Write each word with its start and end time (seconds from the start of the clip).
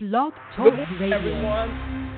Blog 0.00 0.32
Talk 0.54 0.66
Good 0.66 0.76
morning, 0.76 1.00
Radio. 1.00 1.18
everyone. 1.18 2.10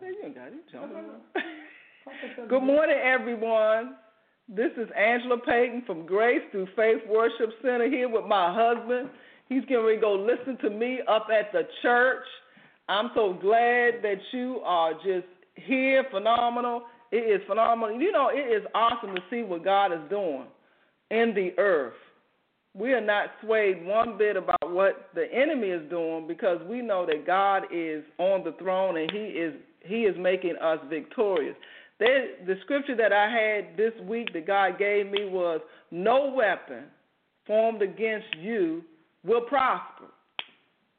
Hey, 0.00 0.12
you 0.22 0.32
got 0.32 0.46
it, 0.48 0.62
jumping. 0.70 1.04
Good 2.48 2.62
morning, 2.62 2.96
everyone. 3.02 3.96
This 4.48 4.70
is 4.76 4.88
Angela 4.96 5.36
Payton 5.38 5.82
from 5.84 6.06
Grace 6.06 6.42
Through 6.52 6.68
Faith 6.76 7.02
Worship 7.08 7.50
Center 7.60 7.88
here 7.90 8.08
with 8.08 8.24
my 8.24 8.54
husband. 8.54 9.10
He's 9.48 9.62
getting 9.62 9.84
ready 9.84 9.96
to 9.96 10.00
go 10.00 10.14
listen 10.14 10.56
to 10.58 10.70
me 10.70 11.00
up 11.08 11.26
at 11.36 11.50
the 11.50 11.62
church. 11.82 12.22
I'm 12.88 13.10
so 13.16 13.32
glad 13.32 13.94
that 14.04 14.20
you 14.30 14.60
are 14.64 14.92
just 14.94 15.26
here. 15.56 16.04
Phenomenal. 16.12 16.82
It 17.10 17.16
is 17.16 17.44
phenomenal. 17.48 18.00
You 18.00 18.12
know, 18.12 18.30
it 18.32 18.46
is 18.56 18.64
awesome 18.76 19.12
to 19.16 19.22
see 19.28 19.42
what 19.42 19.64
God 19.64 19.86
is 19.92 20.08
doing 20.08 20.44
in 21.10 21.34
the 21.34 21.50
earth. 21.58 21.94
We 22.74 22.92
are 22.92 23.00
not 23.00 23.30
swayed 23.42 23.84
one 23.84 24.16
bit 24.16 24.36
about 24.36 24.55
what 24.76 25.08
the 25.14 25.24
enemy 25.32 25.68
is 25.68 25.88
doing 25.88 26.26
because 26.28 26.58
we 26.68 26.82
know 26.82 27.06
that 27.06 27.26
God 27.26 27.62
is 27.72 28.04
on 28.18 28.44
the 28.44 28.52
throne 28.58 28.98
and 28.98 29.10
He 29.10 29.18
is 29.18 29.54
He 29.80 30.02
is 30.02 30.14
making 30.18 30.56
us 30.62 30.78
victorious. 30.90 31.56
The 31.98 32.56
scripture 32.62 32.94
that 32.96 33.10
I 33.10 33.26
had 33.30 33.78
this 33.78 33.94
week 34.06 34.34
that 34.34 34.46
God 34.46 34.78
gave 34.78 35.10
me 35.10 35.30
was, 35.30 35.62
"No 35.90 36.30
weapon 36.36 36.84
formed 37.46 37.80
against 37.80 38.26
you 38.36 38.84
will 39.24 39.40
prosper." 39.40 40.04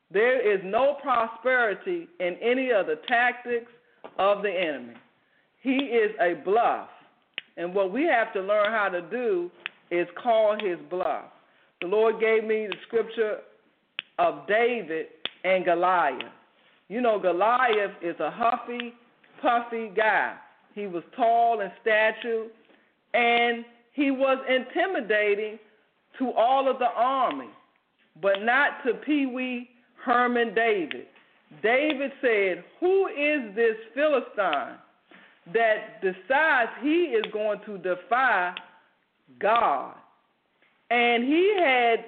There 0.10 0.40
is 0.42 0.60
no 0.64 0.96
prosperity 0.96 2.08
in 2.20 2.36
any 2.42 2.72
of 2.72 2.88
the 2.88 2.96
tactics 3.08 3.72
of 4.18 4.42
the 4.42 4.50
enemy. 4.52 4.96
He 5.62 5.78
is 5.78 6.16
a 6.20 6.34
bluff. 6.34 6.90
And 7.58 7.76
what 7.76 7.92
we 7.92 8.06
have 8.06 8.34
to 8.34 8.42
learn 8.42 8.72
how 8.72 8.90
to 8.90 9.02
do 9.02 9.52
is 9.92 10.08
call 10.24 10.58
his 10.60 10.80
bluff. 10.90 11.26
The 11.82 11.88
Lord 11.88 12.20
gave 12.20 12.44
me 12.44 12.66
the 12.66 12.78
scripture 12.88 13.42
of 14.20 14.48
David 14.48 15.08
and 15.44 15.66
Goliath. 15.66 16.32
You 16.90 17.02
know, 17.02 17.20
Goliath 17.20 17.92
is 18.02 18.16
a 18.20 18.32
huffy, 18.32 18.94
puffy 19.42 19.92
guy. 19.96 20.36
He 20.74 20.88
was 20.88 21.04
tall 21.16 21.62
in 21.62 21.72
stature, 21.82 22.48
and 23.14 23.66
he 23.94 24.12
was 24.12 24.38
intimidating 24.48 25.60
to 26.20 26.32
all 26.32 26.70
of 26.70 26.80
the 26.80 26.90
army, 26.96 27.50
but 28.22 28.44
not 28.44 28.84
to 28.86 28.94
Pee 28.94 29.26
Wee 29.26 29.70
Herman 30.04 30.54
David. 30.54 31.08
David 31.62 32.12
said, 32.22 32.64
Who 32.80 33.08
is 33.08 33.56
this 33.56 33.76
Philistine 33.94 34.78
that 35.54 36.02
decides 36.02 36.72
he 36.82 37.16
is 37.16 37.26
going 37.32 37.60
to 37.66 37.78
defy 37.78 38.54
God? 39.40 39.96
And 40.90 41.24
he 41.24 41.58
had 41.60 42.06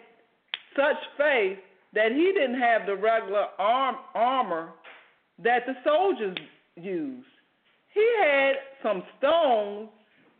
such 0.76 0.98
faith 1.17 1.58
that 1.94 2.12
he 2.12 2.32
didn't 2.34 2.59
have 2.59 2.86
the 2.86 2.95
regular 2.95 3.45
arm, 3.58 3.95
armor 4.14 4.70
that 5.44 5.66
the 5.66 5.73
soldiers 5.86 6.38
used. 6.76 7.26
He 7.94 8.08
had 8.23 8.54
some 8.84 9.04
stones 9.18 9.90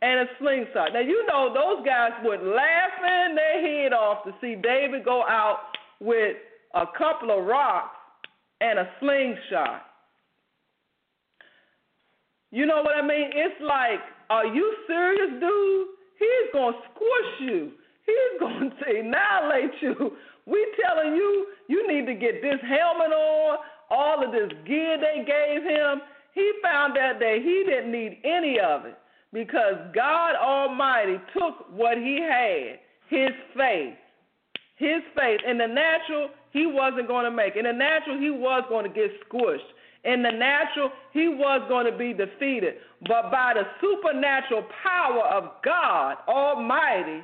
and 0.02 0.20
a 0.20 0.24
slingshot. 0.38 0.92
Now, 0.92 1.00
you 1.00 1.26
know, 1.26 1.52
those 1.52 1.84
guys 1.84 2.12
would 2.22 2.40
laughing 2.42 3.34
their 3.34 3.60
head 3.60 3.92
off 3.92 4.24
to 4.24 4.32
see 4.40 4.54
David 4.54 5.04
go 5.04 5.22
out 5.22 5.58
with 6.00 6.36
a 6.74 6.84
couple 6.96 7.36
of 7.36 7.44
rocks 7.44 7.96
and 8.60 8.78
a 8.78 8.88
slingshot. 9.00 9.82
You 12.50 12.66
know 12.66 12.82
what 12.82 12.96
I 12.96 13.02
mean? 13.02 13.30
It's 13.32 13.60
like, 13.60 14.00
are 14.28 14.46
you 14.46 14.74
serious, 14.86 15.30
dude? 15.40 15.88
He's 16.18 16.52
going 16.52 16.74
to 16.74 16.78
squish 16.94 17.50
you. 17.50 17.72
He's 18.10 18.40
going 18.40 18.70
to 18.70 19.00
annihilate 19.00 19.74
you. 19.80 20.16
We 20.46 20.66
telling 20.82 21.14
you, 21.14 21.46
you 21.68 21.86
need 21.86 22.06
to 22.06 22.14
get 22.14 22.42
this 22.42 22.58
helmet 22.62 23.12
on, 23.12 23.58
all 23.90 24.24
of 24.24 24.32
this 24.32 24.50
gear 24.66 24.98
they 24.98 25.24
gave 25.24 25.62
him. 25.62 26.00
He 26.34 26.52
found 26.62 26.96
out 26.96 27.18
that 27.18 27.38
he 27.42 27.64
didn't 27.66 27.92
need 27.92 28.18
any 28.24 28.58
of 28.58 28.84
it 28.84 28.98
because 29.32 29.74
God 29.94 30.34
Almighty 30.36 31.18
took 31.32 31.66
what 31.70 31.98
he 31.98 32.20
had, 32.20 32.78
his 33.08 33.30
faith, 33.56 33.94
his 34.76 35.02
faith. 35.16 35.40
In 35.46 35.58
the 35.58 35.66
natural, 35.66 36.30
he 36.52 36.66
wasn't 36.66 37.08
going 37.08 37.24
to 37.24 37.30
make. 37.30 37.56
In 37.56 37.64
the 37.64 37.72
natural, 37.72 38.18
he 38.18 38.30
was 38.30 38.64
going 38.68 38.84
to 38.84 38.92
get 38.92 39.10
squished. 39.28 39.58
In 40.04 40.22
the 40.22 40.30
natural, 40.30 40.90
he 41.12 41.28
was 41.28 41.60
going 41.68 41.84
to 41.90 41.96
be 41.96 42.12
defeated. 42.12 42.74
But 43.06 43.30
by 43.30 43.54
the 43.54 43.64
supernatural 43.80 44.64
power 44.82 45.24
of 45.26 45.50
God 45.62 46.16
Almighty, 46.26 47.22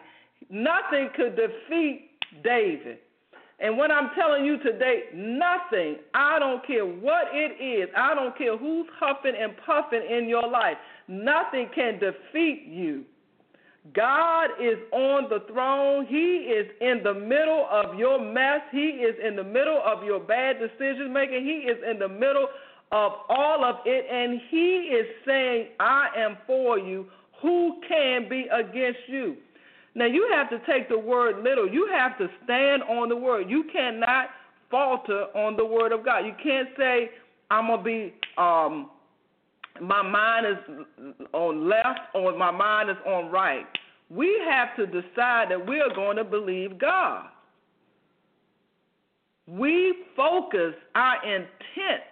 nothing 0.50 1.10
could 1.16 1.36
defeat 1.36 2.10
David. 2.42 2.98
And 3.58 3.78
what 3.78 3.90
I'm 3.90 4.10
telling 4.14 4.44
you 4.44 4.58
today, 4.58 5.04
nothing, 5.14 5.96
I 6.12 6.38
don't 6.38 6.66
care 6.66 6.84
what 6.84 7.28
it 7.32 7.62
is, 7.62 7.88
I 7.96 8.14
don't 8.14 8.36
care 8.36 8.56
who's 8.56 8.86
huffing 8.98 9.32
and 9.38 9.52
puffing 9.64 10.02
in 10.08 10.28
your 10.28 10.46
life, 10.46 10.76
nothing 11.08 11.70
can 11.74 11.98
defeat 11.98 12.66
you. 12.66 13.04
God 13.94 14.50
is 14.60 14.78
on 14.92 15.28
the 15.30 15.44
throne. 15.52 16.06
He 16.06 16.50
is 16.50 16.66
in 16.80 17.02
the 17.04 17.14
middle 17.14 17.68
of 17.70 17.96
your 17.98 18.20
mess. 18.20 18.60
He 18.72 18.78
is 18.78 19.14
in 19.24 19.36
the 19.36 19.44
middle 19.44 19.80
of 19.84 20.02
your 20.02 20.18
bad 20.18 20.56
decision 20.58 21.12
making. 21.12 21.44
He 21.44 21.68
is 21.70 21.78
in 21.88 21.98
the 21.98 22.08
middle 22.08 22.48
of 22.90 23.12
all 23.28 23.64
of 23.64 23.76
it. 23.84 24.06
And 24.10 24.40
He 24.50 24.90
is 24.92 25.06
saying, 25.24 25.68
I 25.78 26.08
am 26.16 26.36
for 26.46 26.78
you. 26.78 27.06
Who 27.42 27.80
can 27.88 28.28
be 28.28 28.48
against 28.52 28.98
you? 29.06 29.36
Now, 29.96 30.04
you 30.04 30.28
have 30.30 30.50
to 30.50 30.58
take 30.70 30.90
the 30.90 30.98
word 30.98 31.42
little. 31.42 31.66
You 31.66 31.88
have 31.90 32.18
to 32.18 32.28
stand 32.44 32.82
on 32.82 33.08
the 33.08 33.16
word. 33.16 33.48
You 33.48 33.64
cannot 33.72 34.26
falter 34.70 35.24
on 35.34 35.56
the 35.56 35.64
word 35.64 35.90
of 35.90 36.04
God. 36.04 36.26
You 36.26 36.34
can't 36.42 36.68
say, 36.76 37.10
I'm 37.50 37.66
to 37.68 37.82
be. 37.82 38.12
Um, 38.36 38.90
my 39.80 40.02
mind 40.02 40.46
is 40.46 41.26
on 41.32 41.66
left 41.66 42.00
or 42.14 42.36
my 42.36 42.50
mind 42.50 42.90
is 42.90 42.96
on 43.06 43.30
right. 43.30 43.66
We 44.10 44.38
have 44.50 44.76
to 44.76 44.86
decide 44.86 45.50
that 45.50 45.66
we 45.66 45.80
are 45.80 45.94
going 45.94 46.18
to 46.18 46.24
believe 46.24 46.78
God. 46.78 47.26
We 49.46 49.94
focus 50.14 50.74
our 50.94 51.24
intent. 51.24 52.02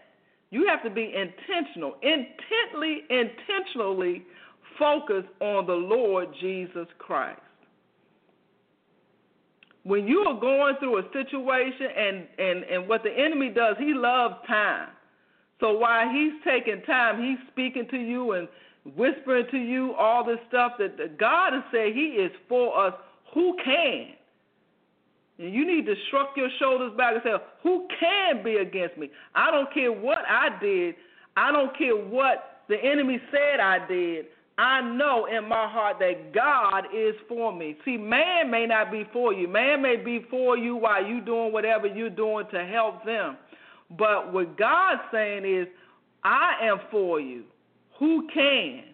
You 0.51 0.67
have 0.69 0.83
to 0.85 0.91
be 0.91 1.13
intentional, 1.15 1.97
intently, 2.03 3.03
intentionally 3.11 4.23
focus 4.79 5.25
on 5.41 5.67
the 5.67 5.73
Lord 5.73 6.29
Jesus 6.41 6.87
Christ. 6.99 7.41
When 9.85 10.07
you 10.09 10.21
are 10.21 10.41
going 10.41 10.77
through 10.81 10.99
a 10.99 11.03
situation 11.13 11.87
and, 11.97 12.27
and, 12.39 12.65
and 12.65 12.89
what 12.89 13.03
the 13.03 13.11
enemy 13.11 13.51
does, 13.51 13.77
he 13.79 13.93
loves 13.95 14.37
time. 14.47 14.89
So 15.61 15.79
while 15.79 16.09
he's 16.11 16.33
taking 16.45 16.83
time, 16.83 17.23
he's 17.23 17.39
speaking 17.53 17.87
to 17.91 17.97
you 17.97 18.33
and 18.33 18.49
whispering 18.97 19.47
to 19.51 19.59
you 19.59 19.95
all 19.95 20.25
this 20.25 20.39
stuff 20.49 20.73
that, 20.79 20.97
that 20.99 21.19
God 21.19 21.53
has 21.53 21.63
said 21.73 21.93
He 21.95 22.17
is 22.21 22.33
for 22.49 22.87
us. 22.87 22.95
Who 23.33 23.57
can? 23.65 24.09
And 25.39 25.53
you 25.53 25.67
need 25.67 25.87
to 25.87 25.95
shrug 26.11 26.29
your 26.37 26.51
shoulders 26.59 26.93
back 26.97 27.15
and 27.15 27.23
say, 27.25 27.33
Who 27.63 27.89
can 27.99 28.45
be 28.45 28.57
against 28.57 28.97
me? 28.99 29.11
I 29.35 29.51
don't 29.51 29.73
care 29.73 29.93
what 29.93 30.19
I 30.29 30.51
did. 30.61 30.95
I 31.37 31.51
don't 31.51 31.77
care 31.77 31.97
what 31.97 32.63
the 32.69 32.77
enemy 32.77 33.21
said 33.31 33.61
I 33.61 33.87
did. 33.89 34.27
I 34.57 34.81
know 34.83 35.27
in 35.27 35.49
my 35.49 35.69
heart 35.69 35.99
that 35.99 36.33
God 36.33 36.85
is 36.95 37.15
for 37.29 37.53
me. 37.53 37.77
See, 37.85 37.97
man 37.97 38.51
may 38.51 38.67
not 38.67 38.93
be 38.93 39.05
for 39.13 39.33
you. 39.33 39.49
Man 39.49 39.83
may 39.83 39.97
be 39.97 40.25
for 40.31 40.57
you 40.57 40.77
while 40.77 41.05
you 41.05 41.21
doing 41.21 41.53
whatever 41.53 41.87
you're 41.89 42.11
doing 42.11 42.47
to 42.53 42.65
help 42.65 43.05
them. 43.05 43.37
But 43.99 44.33
what 44.33 44.57
God's 44.57 45.03
saying 45.13 45.45
is, 45.45 45.67
I 46.23 46.55
am 46.63 46.79
for 46.91 47.21
you. 47.21 47.45
Who 47.99 48.29
can? 48.33 48.85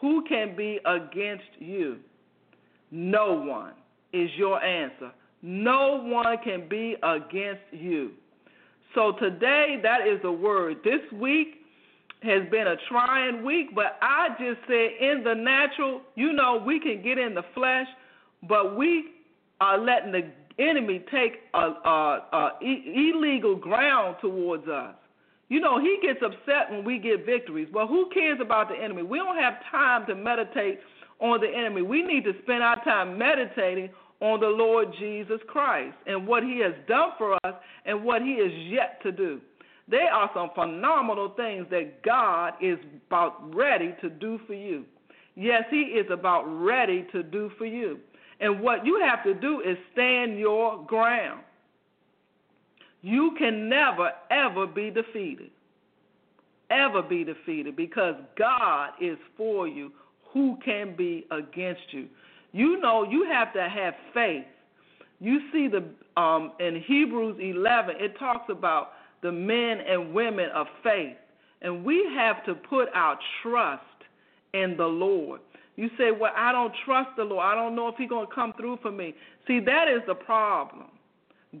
Who 0.00 0.24
can 0.28 0.56
be 0.56 0.78
against 0.86 1.50
you? 1.58 1.98
No 2.90 3.34
one 3.34 3.72
is 4.12 4.30
your 4.36 4.62
answer. 4.62 5.10
No 5.42 6.00
one 6.02 6.36
can 6.42 6.68
be 6.68 6.96
against 7.02 7.62
you. 7.72 8.12
So 8.94 9.12
today, 9.20 9.78
that 9.82 10.06
is 10.06 10.20
the 10.22 10.32
word. 10.32 10.78
This 10.82 11.00
week 11.12 11.57
has 12.22 12.48
been 12.50 12.66
a 12.66 12.76
trying 12.88 13.44
week, 13.44 13.74
but 13.74 13.98
I 14.02 14.28
just 14.38 14.60
said 14.66 14.90
in 15.00 15.22
the 15.24 15.34
natural, 15.34 16.02
you 16.16 16.32
know, 16.32 16.62
we 16.64 16.80
can 16.80 17.02
get 17.02 17.18
in 17.18 17.34
the 17.34 17.44
flesh, 17.54 17.86
but 18.48 18.76
we 18.76 19.04
are 19.60 19.78
letting 19.78 20.12
the 20.12 20.24
enemy 20.58 21.04
take 21.10 21.40
a, 21.54 21.58
a, 21.58 22.26
a 22.32 22.50
illegal 22.60 23.54
ground 23.54 24.16
towards 24.20 24.66
us. 24.68 24.94
You 25.48 25.60
know, 25.60 25.80
he 25.80 25.98
gets 26.02 26.20
upset 26.22 26.70
when 26.70 26.84
we 26.84 26.98
get 26.98 27.24
victories. 27.24 27.68
Well, 27.72 27.86
who 27.86 28.10
cares 28.12 28.38
about 28.40 28.68
the 28.68 28.74
enemy? 28.74 29.02
We 29.02 29.18
don't 29.18 29.38
have 29.38 29.54
time 29.70 30.06
to 30.06 30.14
meditate 30.14 30.80
on 31.20 31.40
the 31.40 31.48
enemy. 31.48 31.82
We 31.82 32.02
need 32.02 32.24
to 32.24 32.32
spend 32.42 32.62
our 32.62 32.82
time 32.84 33.16
meditating 33.16 33.90
on 34.20 34.40
the 34.40 34.48
Lord 34.48 34.88
Jesus 34.98 35.40
Christ 35.46 35.96
and 36.06 36.26
what 36.26 36.42
he 36.42 36.60
has 36.60 36.74
done 36.86 37.10
for 37.16 37.34
us 37.44 37.54
and 37.86 38.04
what 38.04 38.20
he 38.20 38.32
is 38.32 38.52
yet 38.70 39.00
to 39.04 39.12
do. 39.12 39.40
There 39.90 40.12
are 40.12 40.30
some 40.34 40.50
phenomenal 40.54 41.30
things 41.30 41.66
that 41.70 42.02
God 42.02 42.54
is 42.60 42.78
about 43.06 43.54
ready 43.54 43.94
to 44.02 44.10
do 44.10 44.38
for 44.46 44.54
you. 44.54 44.84
Yes, 45.34 45.64
he 45.70 45.82
is 45.82 46.06
about 46.10 46.44
ready 46.44 47.06
to 47.12 47.22
do 47.22 47.50
for 47.56 47.64
you. 47.64 47.98
And 48.40 48.60
what 48.60 48.84
you 48.84 49.00
have 49.00 49.24
to 49.24 49.34
do 49.34 49.60
is 49.60 49.76
stand 49.92 50.38
your 50.38 50.84
ground. 50.84 51.40
You 53.02 53.34
can 53.38 53.68
never, 53.68 54.10
ever 54.30 54.66
be 54.66 54.90
defeated. 54.90 55.50
Ever 56.70 57.02
be 57.02 57.24
defeated 57.24 57.76
because 57.76 58.14
God 58.36 58.90
is 59.00 59.16
for 59.36 59.66
you. 59.66 59.92
Who 60.32 60.58
can 60.62 60.94
be 60.94 61.26
against 61.30 61.92
you? 61.92 62.08
You 62.52 62.78
know, 62.80 63.04
you 63.04 63.24
have 63.30 63.52
to 63.54 63.68
have 63.68 63.94
faith. 64.12 64.44
You 65.20 65.40
see 65.52 65.68
the 65.68 65.84
um, 66.20 66.52
in 66.58 66.82
Hebrews 66.86 67.38
11, 67.40 67.96
it 67.98 68.18
talks 68.18 68.50
about 68.50 68.90
the 69.22 69.32
men 69.32 69.78
and 69.80 70.14
women 70.14 70.48
of 70.54 70.66
faith, 70.82 71.16
and 71.62 71.84
we 71.84 72.06
have 72.16 72.44
to 72.44 72.54
put 72.54 72.88
our 72.94 73.18
trust 73.42 73.82
in 74.54 74.76
the 74.76 74.86
Lord. 74.86 75.40
You 75.76 75.88
say, 75.98 76.10
Well, 76.10 76.32
I 76.36 76.52
don't 76.52 76.72
trust 76.84 77.10
the 77.16 77.24
Lord. 77.24 77.44
I 77.44 77.54
don't 77.54 77.74
know 77.76 77.88
if 77.88 77.94
He's 77.96 78.08
going 78.08 78.26
to 78.26 78.34
come 78.34 78.52
through 78.56 78.78
for 78.82 78.90
me. 78.90 79.14
See, 79.46 79.60
that 79.60 79.86
is 79.88 80.02
the 80.06 80.14
problem. 80.14 80.86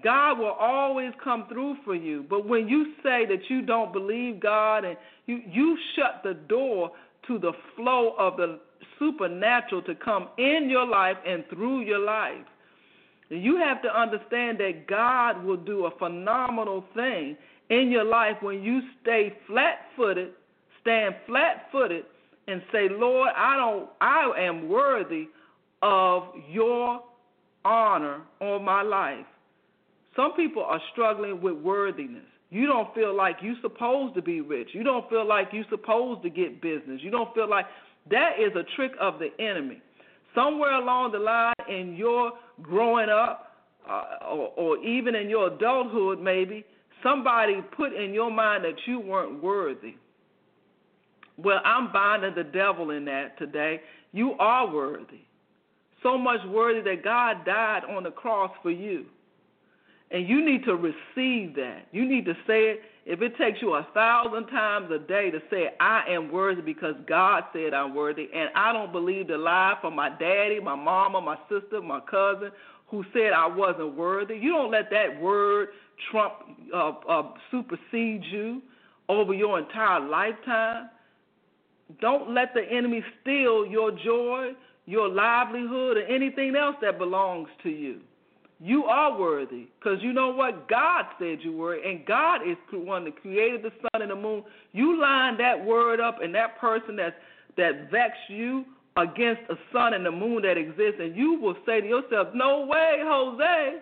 God 0.02 0.38
will 0.38 0.56
always 0.58 1.12
come 1.22 1.46
through 1.48 1.76
for 1.84 1.94
you. 1.94 2.24
But 2.28 2.46
when 2.46 2.68
you 2.68 2.92
say 3.02 3.24
that 3.26 3.48
you 3.48 3.62
don't 3.62 3.92
believe 3.92 4.40
God 4.40 4.84
and 4.84 4.96
you, 5.26 5.40
you 5.50 5.78
shut 5.96 6.20
the 6.22 6.34
door 6.34 6.90
to 7.26 7.38
the 7.38 7.52
flow 7.74 8.14
of 8.18 8.36
the 8.36 8.58
supernatural 8.98 9.82
to 9.82 9.94
come 9.94 10.28
in 10.36 10.68
your 10.68 10.86
life 10.86 11.16
and 11.26 11.44
through 11.48 11.82
your 11.82 12.00
life. 12.00 12.44
You 13.30 13.56
have 13.58 13.82
to 13.82 14.00
understand 14.00 14.58
that 14.58 14.86
God 14.86 15.44
will 15.44 15.56
do 15.56 15.86
a 15.86 15.90
phenomenal 15.98 16.84
thing 16.94 17.36
in 17.68 17.90
your 17.90 18.04
life 18.04 18.36
when 18.40 18.62
you 18.62 18.80
stay 19.02 19.34
flat 19.46 19.80
footed, 19.96 20.30
stand 20.80 21.14
flat 21.26 21.68
footed, 21.70 22.04
and 22.46 22.62
say, 22.72 22.88
Lord, 22.90 23.30
I 23.36 23.56
don't 23.56 23.88
I 24.00 24.32
am 24.38 24.68
worthy 24.68 25.28
of 25.82 26.24
your 26.50 27.02
honor 27.64 28.22
on 28.40 28.64
my 28.64 28.82
life. 28.82 29.26
Some 30.16 30.32
people 30.32 30.64
are 30.64 30.80
struggling 30.92 31.40
with 31.42 31.54
worthiness. 31.58 32.24
You 32.50 32.66
don't 32.66 32.92
feel 32.94 33.14
like 33.14 33.36
you're 33.42 33.60
supposed 33.60 34.14
to 34.14 34.22
be 34.22 34.40
rich. 34.40 34.70
You 34.72 34.82
don't 34.82 35.08
feel 35.10 35.26
like 35.26 35.48
you're 35.52 35.66
supposed 35.68 36.22
to 36.22 36.30
get 36.30 36.62
business. 36.62 37.00
You 37.02 37.10
don't 37.10 37.32
feel 37.34 37.48
like 37.48 37.66
that 38.10 38.40
is 38.40 38.52
a 38.56 38.64
trick 38.74 38.92
of 38.98 39.18
the 39.18 39.28
enemy. 39.38 39.82
Somewhere 40.38 40.80
along 40.80 41.10
the 41.10 41.18
line 41.18 41.52
in 41.68 41.96
your 41.96 42.30
growing 42.62 43.08
up, 43.08 43.56
uh, 43.90 44.24
or, 44.30 44.52
or 44.56 44.78
even 44.84 45.16
in 45.16 45.28
your 45.28 45.48
adulthood, 45.48 46.20
maybe, 46.20 46.64
somebody 47.02 47.60
put 47.76 47.92
in 47.92 48.14
your 48.14 48.30
mind 48.30 48.64
that 48.64 48.76
you 48.86 49.00
weren't 49.00 49.42
worthy. 49.42 49.96
Well, 51.38 51.58
I'm 51.64 51.92
binding 51.92 52.36
the 52.36 52.44
devil 52.44 52.90
in 52.90 53.04
that 53.06 53.36
today. 53.36 53.80
You 54.12 54.34
are 54.38 54.72
worthy. 54.72 55.22
So 56.04 56.16
much 56.16 56.40
worthy 56.46 56.82
that 56.82 57.02
God 57.02 57.44
died 57.44 57.82
on 57.88 58.04
the 58.04 58.12
cross 58.12 58.52
for 58.62 58.70
you. 58.70 59.06
And 60.12 60.28
you 60.28 60.44
need 60.44 60.64
to 60.66 60.76
receive 60.76 61.56
that. 61.56 61.88
You 61.90 62.08
need 62.08 62.26
to 62.26 62.34
say 62.46 62.70
it. 62.70 62.82
If 63.10 63.22
it 63.22 63.38
takes 63.38 63.62
you 63.62 63.72
a 63.72 63.88
thousand 63.94 64.48
times 64.48 64.90
a 64.92 64.98
day 64.98 65.30
to 65.30 65.38
say, 65.50 65.70
I 65.80 66.02
am 66.10 66.30
worthy 66.30 66.60
because 66.60 66.94
God 67.06 67.44
said 67.54 67.72
I'm 67.72 67.94
worthy, 67.94 68.28
and 68.34 68.50
I 68.54 68.70
don't 68.74 68.92
believe 68.92 69.28
the 69.28 69.38
lie 69.38 69.78
from 69.80 69.96
my 69.96 70.10
daddy, 70.10 70.60
my 70.60 70.74
mama, 70.74 71.18
my 71.22 71.38
sister, 71.48 71.80
my 71.80 72.00
cousin 72.00 72.50
who 72.88 73.02
said 73.14 73.32
I 73.34 73.46
wasn't 73.46 73.94
worthy, 73.96 74.36
you 74.36 74.50
don't 74.50 74.70
let 74.70 74.90
that 74.90 75.18
word 75.22 75.68
trump, 76.10 76.34
uh, 76.74 76.92
uh, 77.08 77.32
supersede 77.50 78.24
you 78.30 78.60
over 79.08 79.32
your 79.32 79.58
entire 79.58 80.00
lifetime. 80.00 80.90
Don't 82.02 82.34
let 82.34 82.52
the 82.52 82.62
enemy 82.70 83.02
steal 83.22 83.66
your 83.66 83.90
joy, 83.90 84.50
your 84.84 85.08
livelihood, 85.08 85.96
or 85.96 86.02
anything 86.02 86.54
else 86.56 86.76
that 86.82 86.98
belongs 86.98 87.48
to 87.62 87.70
you. 87.70 88.00
You 88.60 88.84
are 88.84 89.18
worthy 89.18 89.68
because 89.78 90.02
you 90.02 90.12
know 90.12 90.30
what? 90.30 90.68
God 90.68 91.04
said 91.18 91.38
you 91.42 91.52
were, 91.52 91.74
and 91.74 92.04
God 92.04 92.42
is 92.42 92.56
the 92.72 92.78
one 92.78 93.04
that 93.04 93.20
created 93.20 93.62
the 93.62 93.70
sun 93.82 94.02
and 94.02 94.10
the 94.10 94.16
moon. 94.16 94.42
You 94.72 95.00
line 95.00 95.38
that 95.38 95.64
word 95.64 96.00
up, 96.00 96.20
and 96.22 96.34
that 96.34 96.58
person 96.58 96.96
that's, 96.96 97.14
that 97.56 97.88
vexed 97.90 98.18
you 98.28 98.64
against 98.96 99.42
the 99.48 99.56
sun 99.72 99.94
and 99.94 100.04
the 100.04 100.10
moon 100.10 100.42
that 100.42 100.56
exists, 100.56 101.00
and 101.00 101.14
you 101.14 101.38
will 101.40 101.54
say 101.64 101.80
to 101.80 101.86
yourself, 101.86 102.28
No 102.34 102.66
way, 102.66 102.98
Jose. 103.00 103.78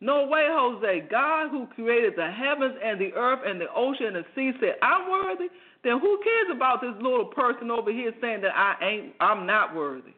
No 0.00 0.26
way, 0.26 0.46
Jose. 0.48 1.06
God, 1.10 1.50
who 1.50 1.66
created 1.74 2.14
the 2.16 2.30
heavens 2.30 2.74
and 2.82 3.00
the 3.00 3.12
earth 3.14 3.40
and 3.44 3.60
the 3.60 3.66
ocean 3.74 4.06
and 4.06 4.16
the 4.16 4.24
sea, 4.34 4.52
said, 4.58 4.76
I'm 4.82 5.10
worthy. 5.10 5.48
Then 5.82 6.00
who 6.00 6.18
cares 6.24 6.56
about 6.56 6.80
this 6.80 6.94
little 6.96 7.26
person 7.26 7.70
over 7.70 7.92
here 7.92 8.12
saying 8.20 8.40
that 8.40 8.56
I 8.56 8.74
ain't, 8.82 9.12
I'm 9.20 9.46
not 9.46 9.74
worthy? 9.74 10.14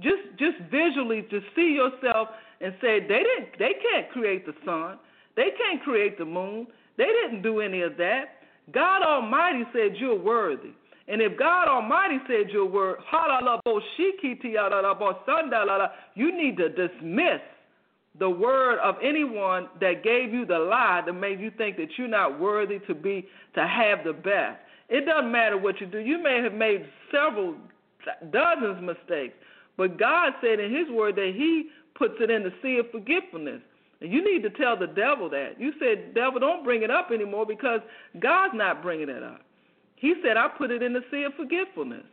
Just, 0.00 0.22
just 0.38 0.56
visually, 0.70 1.22
to 1.30 1.40
see 1.54 1.76
yourself 1.76 2.28
and 2.60 2.74
say 2.80 3.00
they 3.00 3.22
didn't 3.22 3.58
they 3.58 3.74
can't 3.90 4.10
create 4.10 4.46
the 4.46 4.54
sun. 4.64 4.98
They 5.36 5.50
can't 5.58 5.82
create 5.82 6.18
the 6.18 6.24
moon. 6.24 6.66
They 6.96 7.04
didn't 7.22 7.42
do 7.42 7.60
any 7.60 7.82
of 7.82 7.96
that. 7.98 8.24
God 8.72 9.02
Almighty 9.02 9.64
said 9.72 9.96
you're 9.96 10.18
worthy. 10.18 10.70
And 11.08 11.22
if 11.22 11.38
God 11.38 11.68
Almighty 11.68 12.18
said 12.26 12.50
you're 12.50 12.66
worthy, 12.66 13.00
you 16.14 16.36
need 16.36 16.56
to 16.56 16.68
dismiss 16.68 17.40
the 18.18 18.30
word 18.30 18.78
of 18.78 18.96
anyone 19.02 19.68
that 19.80 20.02
gave 20.02 20.32
you 20.32 20.46
the 20.46 20.58
lie 20.58 21.02
that 21.04 21.12
made 21.12 21.38
you 21.38 21.50
think 21.56 21.76
that 21.76 21.88
you're 21.96 22.08
not 22.08 22.40
worthy 22.40 22.78
to 22.86 22.94
be 22.94 23.28
to 23.54 23.66
have 23.66 24.04
the 24.04 24.12
best. 24.12 24.58
It 24.88 25.04
doesn't 25.04 25.30
matter 25.30 25.58
what 25.58 25.80
you 25.80 25.86
do. 25.86 25.98
You 25.98 26.22
may 26.22 26.40
have 26.42 26.54
made 26.54 26.86
several 27.12 27.54
dozens 28.32 28.82
mistakes, 28.82 29.34
but 29.76 29.98
God 29.98 30.32
said 30.40 30.60
in 30.60 30.74
His 30.74 30.88
word 30.90 31.16
that 31.16 31.32
He 31.36 31.68
puts 31.98 32.14
it 32.20 32.30
in 32.30 32.42
the 32.42 32.52
sea 32.62 32.78
of 32.78 32.90
forgetfulness. 32.90 33.60
And 34.00 34.12
you 34.12 34.22
need 34.22 34.42
to 34.42 34.50
tell 34.50 34.76
the 34.76 34.86
devil 34.86 35.30
that. 35.30 35.58
You 35.58 35.72
said, 35.80 36.14
devil, 36.14 36.38
don't 36.38 36.64
bring 36.64 36.82
it 36.82 36.90
up 36.90 37.10
anymore 37.12 37.46
because 37.46 37.80
God's 38.20 38.54
not 38.54 38.82
bringing 38.82 39.08
it 39.08 39.22
up. 39.22 39.40
He 39.96 40.14
said, 40.22 40.36
I 40.36 40.48
put 40.48 40.70
it 40.70 40.82
in 40.82 40.92
the 40.92 41.00
sea 41.10 41.24
of 41.24 41.32
forgetfulness. 41.34 42.04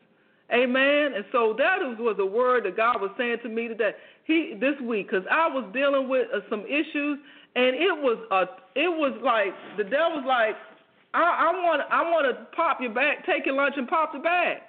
Amen. 0.53 1.13
And 1.15 1.25
so 1.31 1.53
that 1.57 1.77
was 1.99 2.17
a 2.19 2.25
word 2.25 2.65
that 2.65 2.77
God 2.77 3.01
was 3.01 3.11
saying 3.17 3.37
to 3.43 3.49
me 3.49 3.67
today, 3.67 3.91
he 4.25 4.55
this 4.59 4.79
week, 4.81 5.09
because 5.09 5.25
I 5.29 5.47
was 5.47 5.69
dealing 5.73 6.07
with 6.07 6.27
uh, 6.33 6.39
some 6.49 6.63
issues, 6.65 7.19
and 7.55 7.75
it 7.75 7.91
was 7.91 8.17
a, 8.31 8.43
it 8.79 8.87
was 8.87 9.17
like 9.23 9.53
the 9.77 9.83
devil's 9.83 10.25
like, 10.25 10.55
I, 11.13 11.49
I 11.49 11.63
want, 11.63 11.81
I 11.91 12.01
want 12.09 12.27
to 12.27 12.45
pop 12.55 12.79
your 12.81 12.93
bag, 12.93 13.17
take 13.25 13.45
your 13.45 13.55
lunch 13.55 13.75
and 13.77 13.87
pop 13.87 14.13
the 14.13 14.19
bag 14.19 14.59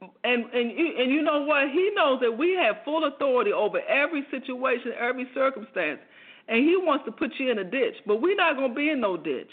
and 0.00 0.44
and 0.52 0.70
you, 0.70 0.94
and 0.98 1.12
you 1.12 1.22
know 1.22 1.42
what? 1.42 1.70
He 1.70 1.90
knows 1.94 2.20
that 2.20 2.36
we 2.36 2.54
have 2.54 2.76
full 2.84 3.04
authority 3.06 3.52
over 3.52 3.80
every 3.80 4.26
situation, 4.30 4.92
every 4.98 5.26
circumstance, 5.34 6.00
and 6.48 6.58
he 6.58 6.76
wants 6.76 7.04
to 7.06 7.12
put 7.12 7.30
you 7.38 7.50
in 7.50 7.58
a 7.58 7.64
ditch. 7.64 7.94
But 8.06 8.20
we're 8.20 8.36
not 8.36 8.56
going 8.56 8.70
to 8.70 8.74
be 8.74 8.90
in 8.90 9.00
no 9.00 9.16
ditch. 9.16 9.50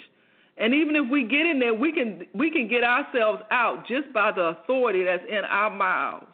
And 0.57 0.73
even 0.73 0.95
if 0.95 1.09
we 1.09 1.23
get 1.23 1.45
in 1.45 1.59
there, 1.59 1.73
we 1.73 1.92
can 1.92 2.25
we 2.33 2.51
can 2.51 2.68
get 2.68 2.83
ourselves 2.83 3.42
out 3.51 3.87
just 3.87 4.11
by 4.13 4.31
the 4.31 4.57
authority 4.59 5.04
that's 5.04 5.23
in 5.30 5.44
our 5.45 5.69
mouths. 5.69 6.25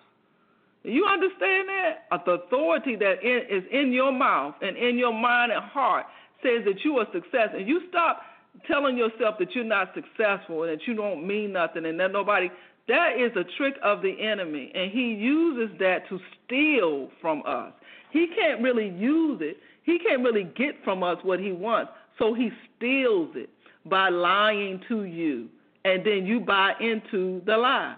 You 0.83 1.05
understand 1.05 1.67
that? 1.67 2.05
Uh, 2.11 2.17
the 2.25 2.31
authority 2.43 2.95
that 2.95 3.23
is 3.23 3.63
in 3.71 3.91
your 3.91 4.11
mouth 4.11 4.55
and 4.61 4.77
in 4.77 4.97
your 4.97 5.13
mind 5.13 5.51
and 5.51 5.63
heart 5.63 6.05
says 6.41 6.63
that 6.65 6.83
you 6.83 6.97
are 6.97 7.07
success, 7.13 7.49
and 7.53 7.67
you 7.67 7.81
stop 7.89 8.21
telling 8.65 8.97
yourself 8.97 9.35
that 9.39 9.53
you're 9.53 9.63
not 9.63 9.93
successful 9.93 10.63
and 10.63 10.71
that 10.71 10.87
you 10.87 10.95
don't 10.95 11.25
mean 11.25 11.53
nothing 11.53 11.85
and 11.85 11.99
that 11.99 12.11
nobody 12.11 12.49
that 12.87 13.19
is 13.19 13.31
a 13.35 13.43
trick 13.57 13.75
of 13.83 14.01
the 14.01 14.15
enemy, 14.21 14.71
and 14.73 14.91
he 14.91 15.13
uses 15.13 15.77
that 15.79 16.07
to 16.09 16.19
steal 16.45 17.09
from 17.21 17.43
us. 17.45 17.73
He 18.11 18.27
can't 18.35 18.61
really 18.61 18.89
use 18.89 19.39
it, 19.41 19.57
he 19.83 19.99
can't 19.99 20.23
really 20.23 20.45
get 20.55 20.75
from 20.83 21.03
us 21.03 21.17
what 21.23 21.39
he 21.39 21.51
wants, 21.51 21.91
so 22.17 22.33
he 22.33 22.49
steals 22.77 23.29
it 23.35 23.49
by 23.85 24.09
lying 24.09 24.81
to 24.87 25.03
you, 25.03 25.47
and 25.85 26.05
then 26.05 26.25
you 26.25 26.39
buy 26.39 26.73
into 26.79 27.41
the 27.45 27.57
lie. 27.57 27.95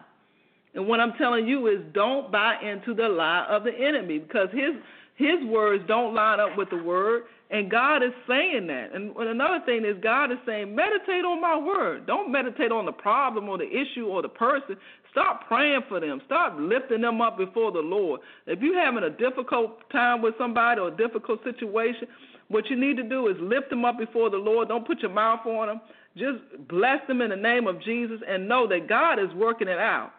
And 0.75 0.88
what 0.88 1.00
I'm 1.00 1.13
telling 1.13 1.48
you 1.48 1.67
is 1.67 1.79
don't 1.93 2.31
buy 2.31 2.55
into 2.62 2.93
the 2.93 3.10
lie 3.10 3.46
of 3.50 3.63
the 3.63 3.74
enemy 3.74 4.19
because 4.19 4.50
his 4.51 4.75
his 5.15 5.43
words 5.48 5.84
don't 5.88 6.15
line 6.15 6.39
up 6.39 6.58
with 6.58 6.69
the 6.69 6.81
word 6.81 7.24
and 7.51 7.72
God 7.72 8.03
is 8.03 8.12
saying 8.27 8.68
that. 8.68 8.94
And 8.94 9.15
another 9.18 9.60
thing 9.65 9.84
is, 9.84 9.96
God 10.03 10.32
is 10.32 10.38
saying, 10.46 10.75
meditate 10.75 11.25
on 11.25 11.41
my 11.41 11.58
word. 11.58 12.06
Don't 12.06 12.32
meditate 12.32 12.72
on 12.72 12.86
the 12.86 12.91
problem 12.91 13.50
or 13.50 13.58
the 13.58 13.68
issue 13.68 14.06
or 14.06 14.22
the 14.22 14.29
person. 14.29 14.77
Stop 15.12 15.48
praying 15.48 15.82
for 15.89 16.00
them. 16.00 16.22
Stop 16.27 16.58
lifting 16.60 17.01
them 17.01 17.22
up 17.22 17.38
before 17.38 17.72
the 17.72 17.79
Lord. 17.79 18.22
If 18.46 18.62
you're 18.62 18.79
having 18.79 19.03
a 19.03 19.10
difficult 19.10 19.89
time 19.91 20.22
with 20.22 20.36
somebody 20.38 20.79
or 20.79 20.89
a 20.89 20.96
difficult 20.96 21.44
situation, 21.44 22.08
what 22.50 22.70
you 22.70 22.79
need 22.79 22.98
to 22.98 23.03
do 23.03 23.27
is 23.27 23.36
lift 23.39 23.72
them 23.72 23.84
up 23.84 23.98
before 23.98 24.29
the 24.29 24.38
Lord. 24.38 24.68
Don't 24.68 24.86
put 24.86 25.00
your 25.00 25.12
mouth 25.12 25.46
on 25.48 25.68
them. 25.68 25.82
Just 26.15 26.68
bless 26.68 27.06
them 27.08 27.22
in 27.22 27.32
the 27.32 27.36
name 27.36 27.65
of 27.65 27.82
Jesus 27.82 28.20
and 28.27 28.48
know 28.48 28.68
that 28.68 28.88
God 28.88 29.18
is 29.18 29.34
working 29.36 29.68
it 29.68 29.79
out. 29.79 30.12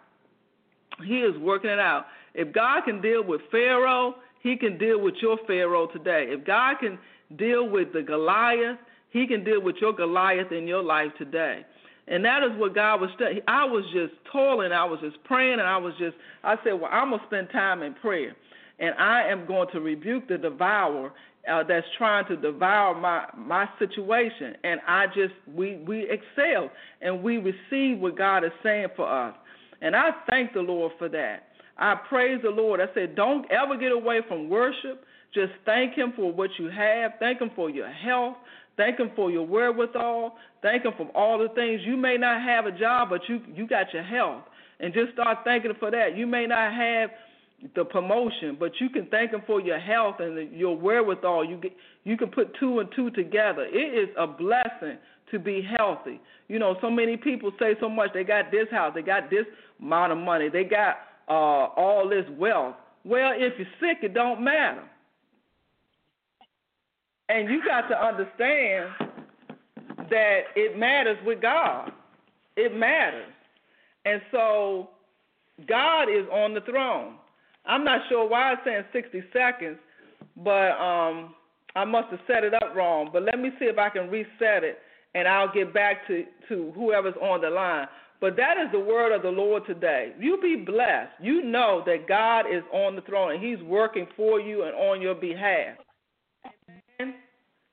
He 1.06 1.18
is 1.18 1.36
working 1.38 1.70
it 1.70 1.78
out. 1.78 2.06
If 2.34 2.52
God 2.52 2.82
can 2.84 3.00
deal 3.00 3.22
with 3.22 3.40
Pharaoh, 3.52 4.16
he 4.42 4.56
can 4.56 4.78
deal 4.78 5.00
with 5.00 5.14
your 5.20 5.38
Pharaoh 5.46 5.86
today. 5.86 6.26
If 6.28 6.44
God 6.44 6.76
can 6.80 6.98
deal 7.36 7.68
with 7.68 7.92
the 7.92 8.02
Goliath, 8.02 8.78
he 9.10 9.26
can 9.26 9.44
deal 9.44 9.60
with 9.60 9.76
your 9.80 9.92
Goliath 9.92 10.52
in 10.52 10.66
your 10.66 10.82
life 10.82 11.10
today. 11.18 11.64
And 12.08 12.24
that 12.24 12.42
is 12.42 12.50
what 12.56 12.74
God 12.74 13.00
was. 13.00 13.10
St- 13.18 13.42
I 13.46 13.64
was 13.64 13.84
just 13.92 14.12
toiling. 14.32 14.72
I 14.72 14.84
was 14.84 14.98
just 15.00 15.22
praying, 15.24 15.54
and 15.60 15.62
I 15.62 15.76
was 15.76 15.94
just. 15.98 16.16
I 16.42 16.56
said, 16.64 16.72
"Well, 16.72 16.90
I'm 16.92 17.10
gonna 17.10 17.22
spend 17.26 17.50
time 17.50 17.82
in 17.82 17.94
prayer, 17.94 18.34
and 18.78 18.94
I 18.98 19.28
am 19.28 19.46
going 19.46 19.68
to 19.72 19.80
rebuke 19.80 20.26
the 20.26 20.38
devourer 20.38 21.12
uh, 21.48 21.62
that's 21.62 21.86
trying 21.96 22.26
to 22.26 22.36
devour 22.36 22.94
my 22.94 23.26
my 23.36 23.68
situation, 23.78 24.56
and 24.64 24.80
I 24.88 25.06
just 25.06 25.34
we 25.54 25.76
we 25.86 26.08
excel 26.10 26.70
and 27.00 27.22
we 27.22 27.38
receive 27.38 28.00
what 28.00 28.16
God 28.16 28.44
is 28.44 28.52
saying 28.62 28.88
for 28.96 29.08
us, 29.08 29.34
and 29.80 29.94
I 29.94 30.10
thank 30.28 30.52
the 30.52 30.62
Lord 30.62 30.92
for 30.98 31.08
that. 31.10 31.44
I 31.80 31.94
praise 31.94 32.40
the 32.42 32.50
Lord. 32.50 32.80
I 32.80 32.92
said, 32.92 33.14
don't 33.16 33.50
ever 33.50 33.76
get 33.76 33.90
away 33.90 34.20
from 34.28 34.50
worship. 34.50 35.04
Just 35.34 35.52
thank 35.64 35.94
Him 35.94 36.12
for 36.16 36.32
what 36.32 36.50
you 36.58 36.68
have. 36.70 37.12
Thank 37.18 37.40
Him 37.40 37.50
for 37.54 37.70
your 37.70 37.90
health. 37.90 38.36
Thank 38.76 38.98
Him 38.98 39.10
for 39.14 39.30
your 39.30 39.46
wherewithal. 39.46 40.36
Thank 40.62 40.84
Him 40.84 40.92
for 40.96 41.06
all 41.14 41.38
the 41.38 41.48
things. 41.54 41.80
You 41.84 41.96
may 41.96 42.16
not 42.16 42.42
have 42.42 42.66
a 42.66 42.72
job, 42.72 43.08
but 43.10 43.20
you 43.28 43.40
you 43.54 43.66
got 43.66 43.92
your 43.92 44.02
health, 44.02 44.42
and 44.80 44.92
just 44.92 45.12
start 45.12 45.38
thanking 45.44 45.70
Him 45.70 45.76
for 45.78 45.90
that. 45.90 46.16
You 46.16 46.26
may 46.26 46.46
not 46.46 46.72
have 46.72 47.10
the 47.74 47.84
promotion, 47.84 48.56
but 48.58 48.72
you 48.80 48.88
can 48.88 49.06
thank 49.06 49.32
Him 49.32 49.42
for 49.46 49.60
your 49.60 49.78
health 49.78 50.16
and 50.18 50.50
your 50.52 50.76
wherewithal. 50.76 51.44
You 51.44 51.58
get 51.58 51.76
you 52.04 52.16
can 52.16 52.28
put 52.28 52.56
two 52.58 52.80
and 52.80 52.88
two 52.96 53.10
together. 53.10 53.66
It 53.70 54.08
is 54.08 54.14
a 54.18 54.26
blessing 54.26 54.98
to 55.30 55.38
be 55.38 55.62
healthy. 55.78 56.20
You 56.48 56.58
know, 56.58 56.76
so 56.80 56.90
many 56.90 57.16
people 57.16 57.52
say 57.58 57.74
so 57.80 57.88
much. 57.88 58.10
They 58.12 58.24
got 58.24 58.50
this 58.50 58.66
house, 58.70 58.92
they 58.94 59.02
got 59.02 59.30
this 59.30 59.44
amount 59.80 60.12
of 60.12 60.18
money, 60.18 60.48
they 60.48 60.64
got 60.64 60.96
uh, 61.28 61.70
all 61.76 62.08
this 62.08 62.24
wealth. 62.36 62.74
Well, 63.04 63.32
if 63.34 63.54
you're 63.58 63.68
sick, 63.78 64.02
it 64.02 64.14
don't 64.14 64.42
matter. 64.42 64.82
And 67.30 67.48
you 67.48 67.62
got 67.64 67.82
to 67.82 67.96
understand 67.96 68.90
that 70.10 70.40
it 70.56 70.76
matters 70.76 71.16
with 71.24 71.40
God. 71.40 71.92
It 72.56 72.76
matters. 72.76 73.32
And 74.04 74.20
so 74.32 74.90
God 75.68 76.04
is 76.04 76.26
on 76.32 76.54
the 76.54 76.60
throne. 76.62 77.14
I'm 77.66 77.84
not 77.84 78.00
sure 78.08 78.28
why 78.28 78.54
it's 78.54 78.62
saying 78.64 78.82
60 78.92 79.22
seconds, 79.32 79.78
but 80.38 80.72
um, 80.72 81.34
I 81.76 81.84
must 81.84 82.08
have 82.08 82.18
set 82.26 82.42
it 82.42 82.52
up 82.52 82.74
wrong. 82.74 83.10
But 83.12 83.22
let 83.22 83.38
me 83.38 83.50
see 83.60 83.66
if 83.66 83.78
I 83.78 83.90
can 83.90 84.10
reset 84.10 84.64
it, 84.64 84.78
and 85.14 85.28
I'll 85.28 85.52
get 85.52 85.72
back 85.72 86.08
to, 86.08 86.24
to 86.48 86.72
whoever's 86.74 87.14
on 87.22 87.42
the 87.42 87.50
line. 87.50 87.86
But 88.20 88.36
that 88.38 88.56
is 88.58 88.72
the 88.72 88.80
word 88.80 89.14
of 89.14 89.22
the 89.22 89.30
Lord 89.30 89.66
today. 89.66 90.14
You 90.18 90.40
be 90.42 90.56
blessed. 90.56 91.12
You 91.22 91.44
know 91.44 91.84
that 91.86 92.08
God 92.08 92.40
is 92.40 92.64
on 92.72 92.96
the 92.96 93.02
throne 93.02 93.32
and 93.32 93.42
He's 93.42 93.62
working 93.62 94.08
for 94.16 94.40
you 94.40 94.64
and 94.64 94.74
on 94.74 95.00
your 95.00 95.14
behalf. 95.14 95.76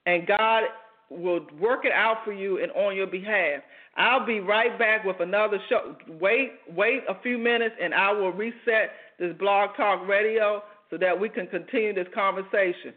And 0.07 0.25
God 0.25 0.63
will 1.09 1.45
work 1.59 1.83
it 1.83 1.91
out 1.91 2.19
for 2.23 2.31
you 2.31 2.63
and 2.63 2.71
on 2.71 2.95
your 2.95 3.07
behalf. 3.07 3.61
I'll 3.97 4.25
be 4.25 4.39
right 4.39 4.77
back 4.79 5.03
with 5.03 5.19
another 5.19 5.57
show. 5.69 5.95
Wait, 6.07 6.53
wait 6.69 7.01
a 7.09 7.21
few 7.21 7.37
minutes, 7.37 7.75
and 7.81 7.93
I 7.93 8.13
will 8.13 8.31
reset 8.31 8.91
this 9.19 9.35
Blog 9.37 9.75
Talk 9.75 10.07
Radio 10.07 10.63
so 10.89 10.97
that 10.97 11.19
we 11.19 11.27
can 11.27 11.47
continue 11.47 11.93
this 11.93 12.07
conversation. 12.15 12.93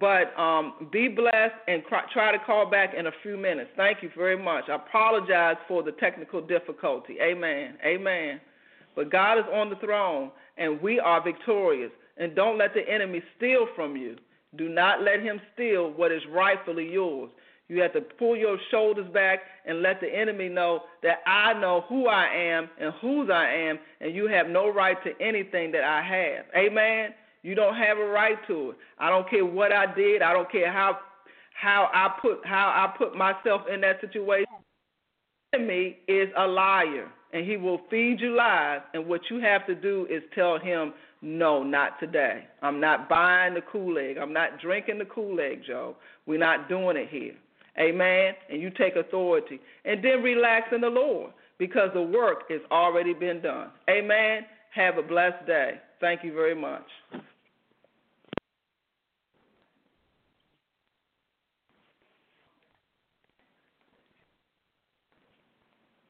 But 0.00 0.38
um, 0.38 0.88
be 0.90 1.06
blessed 1.06 1.54
and 1.68 1.82
try 2.12 2.32
to 2.32 2.38
call 2.44 2.68
back 2.68 2.90
in 2.98 3.06
a 3.06 3.12
few 3.22 3.36
minutes. 3.36 3.70
Thank 3.76 4.02
you 4.02 4.10
very 4.16 4.42
much. 4.42 4.64
I 4.68 4.74
apologize 4.74 5.56
for 5.68 5.82
the 5.84 5.92
technical 5.92 6.44
difficulty. 6.44 7.18
Amen. 7.22 7.74
Amen. 7.86 8.40
But 8.96 9.12
God 9.12 9.38
is 9.38 9.44
on 9.52 9.70
the 9.70 9.76
throne, 9.76 10.32
and 10.56 10.80
we 10.82 10.98
are 10.98 11.22
victorious. 11.22 11.92
And 12.16 12.34
don't 12.34 12.58
let 12.58 12.74
the 12.74 12.82
enemy 12.92 13.22
steal 13.36 13.68
from 13.76 13.96
you. 13.96 14.16
Do 14.56 14.68
not 14.68 15.02
let 15.02 15.20
him 15.20 15.40
steal 15.54 15.90
what 15.90 16.10
is 16.10 16.22
rightfully 16.30 16.90
yours. 16.90 17.30
You 17.68 17.82
have 17.82 17.92
to 17.92 18.00
pull 18.00 18.34
your 18.34 18.56
shoulders 18.70 19.06
back 19.12 19.40
and 19.66 19.82
let 19.82 20.00
the 20.00 20.08
enemy 20.08 20.48
know 20.48 20.84
that 21.02 21.18
I 21.26 21.52
know 21.52 21.84
who 21.86 22.06
I 22.08 22.26
am 22.34 22.70
and 22.80 22.94
whose 23.02 23.28
I 23.30 23.46
am, 23.46 23.78
and 24.00 24.14
you 24.14 24.26
have 24.26 24.48
no 24.48 24.72
right 24.72 24.96
to 25.04 25.10
anything 25.20 25.70
that 25.72 25.84
I 25.84 26.02
have. 26.02 26.46
Amen. 26.56 27.10
You 27.42 27.54
don't 27.54 27.76
have 27.76 27.98
a 27.98 28.06
right 28.06 28.38
to 28.48 28.70
it. 28.70 28.76
I 28.98 29.10
don't 29.10 29.28
care 29.28 29.44
what 29.44 29.70
I 29.70 29.94
did. 29.94 30.22
I 30.22 30.32
don't 30.32 30.50
care 30.50 30.72
how 30.72 30.98
how 31.54 31.90
I 31.92 32.18
put 32.22 32.44
how 32.44 32.68
I 32.68 32.96
put 32.96 33.16
myself 33.16 33.62
in 33.72 33.80
that 33.82 34.00
situation. 34.00 34.46
The 35.52 35.58
enemy 35.58 35.98
is 36.08 36.28
a 36.38 36.46
liar, 36.46 37.08
and 37.32 37.44
he 37.44 37.56
will 37.58 37.80
feed 37.90 38.20
you 38.20 38.34
lies. 38.34 38.80
And 38.94 39.06
what 39.06 39.20
you 39.30 39.40
have 39.40 39.66
to 39.66 39.74
do 39.74 40.06
is 40.10 40.22
tell 40.34 40.58
him, 40.58 40.94
no, 41.20 41.62
not 41.62 41.98
today. 42.00 42.44
I'm 42.62 42.80
not 42.80 43.08
buying 43.08 43.54
the 43.54 43.60
Kool 43.60 43.98
Aid. 43.98 44.18
I'm 44.18 44.32
not 44.32 44.60
drinking 44.60 44.98
the 44.98 45.04
Kool 45.04 45.40
Aid, 45.40 45.62
Joe. 45.66 45.96
We're 46.26 46.38
not 46.38 46.68
doing 46.68 46.96
it 46.96 47.08
here. 47.08 47.34
Amen. 47.78 48.34
And 48.50 48.60
you 48.60 48.70
take 48.70 48.96
authority. 48.96 49.60
And 49.84 50.04
then 50.04 50.22
relax 50.22 50.68
in 50.72 50.80
the 50.80 50.88
Lord 50.88 51.32
because 51.58 51.90
the 51.94 52.02
work 52.02 52.42
has 52.50 52.60
already 52.70 53.14
been 53.14 53.40
done. 53.40 53.70
Amen. 53.90 54.42
Have 54.74 54.98
a 54.98 55.02
blessed 55.02 55.46
day. 55.46 55.80
Thank 56.00 56.22
you 56.22 56.32
very 56.32 56.54
much. 56.54 56.86